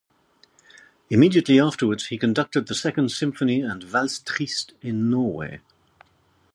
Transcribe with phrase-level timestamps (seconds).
[1.11, 5.59] Immediately afterwards, he conducted the Second Symphony and "Valse triste" in Norway.